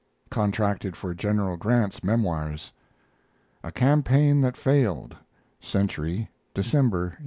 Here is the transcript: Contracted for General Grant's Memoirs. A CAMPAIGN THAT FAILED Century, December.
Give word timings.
Contracted 0.31 0.95
for 0.97 1.13
General 1.13 1.57
Grant's 1.57 2.03
Memoirs. 2.03 2.73
A 3.63 3.71
CAMPAIGN 3.71 4.41
THAT 4.41 4.57
FAILED 4.57 5.15
Century, 5.61 6.27
December. 6.55 7.19